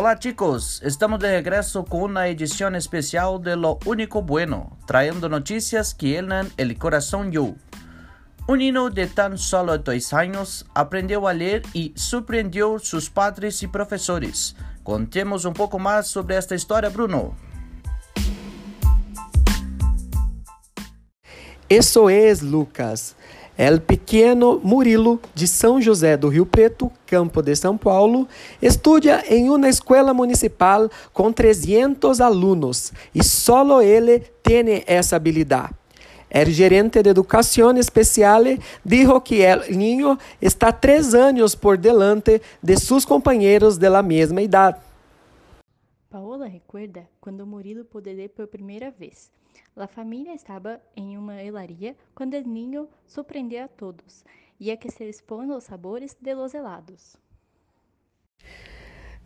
[0.00, 5.92] Hola chicos, estamos de regreso con una edición especial de Lo Único Bueno, trayendo noticias
[5.92, 7.56] que llenan el corazón yo.
[8.46, 13.66] Un niño de tan solo dos años aprendió a leer y sorprendió sus padres y
[13.66, 14.54] profesores.
[14.84, 17.34] Contemos un poco más sobre esta historia, Bruno.
[21.68, 23.16] Isso é Lucas.
[23.58, 28.28] El pequeno Murilo, de São José do Rio Preto, campo de São Paulo,
[28.62, 35.74] estuda em uma escola municipal com 300 alunos e solo ele tem essa habilidade.
[36.30, 38.44] El gerente de educação especial
[38.84, 44.40] dijo que el niño está três anos por delante de seus companheiros de la mesma
[44.40, 44.87] idade.
[46.10, 49.30] Paola recuerda quando Murilo ler por primeira vez.
[49.76, 54.24] La família estava em uma helaria quando el niño sorprendeu a todos,
[54.58, 57.16] e a que se expõe os sabores de los helados.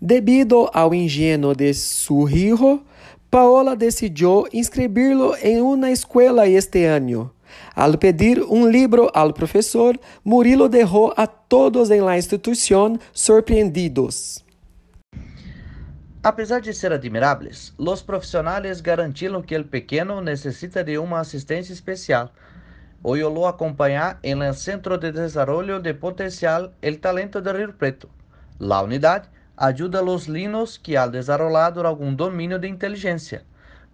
[0.00, 2.82] Debido ao ingenio de su hijo,
[3.30, 7.32] Paola decidiu inscreverlo em uma escola este ano.
[7.76, 14.44] Al pedir um livro ao professor, Murilo deixou a todos em la instituição surpreendidos.
[16.24, 22.30] Apesar de ser admirables, los profissionais garantiram que el pequeno necessita de uma assistência especial.
[23.02, 28.08] Hoy lo acompanhar em Centro de Desarrollo de Potencial El Talento de Rio Preto.
[28.60, 33.44] La unidade ajuda a los linos que han desarrollado algum domínio de inteligência.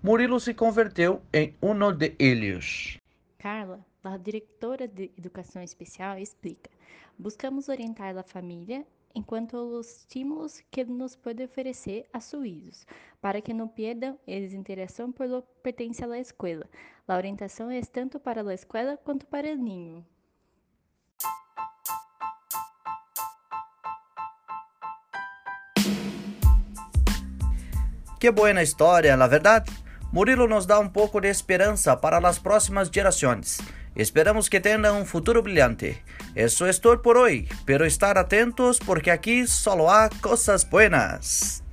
[0.02, 2.98] Murilo se converteu em um de eles.
[3.38, 6.68] Carla, a diretora de Educação Especial, explica:
[7.18, 12.86] buscamos orientar a família enquanto os estímulos que nos pode oferecer a suíços,
[13.20, 16.66] para que não perdam eles interação por lo pertence à escola.
[17.06, 20.04] A orientação é tanto para a escola quanto para o ninho.
[28.20, 29.70] Que boa história, na verdade?
[30.12, 33.58] Murilo nos dá um pouco de esperança para as próximas gerações.
[33.98, 36.00] Esperamos que tenham um futuro brilhante.
[36.36, 41.67] Isso é tudo por hoje, pero estar atentos porque aqui só há coisas buenas.